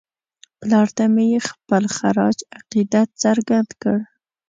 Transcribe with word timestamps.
پلار 0.59 0.87
ته 0.95 1.03
مې 1.13 1.25
یې 1.33 1.39
خپل 1.49 1.83
خراج 1.97 2.37
عقیدت 2.57 3.07
څرګند 3.23 3.69
کړ. 3.81 3.97